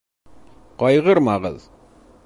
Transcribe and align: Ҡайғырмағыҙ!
Ҡайғырмағыҙ! 0.83 1.65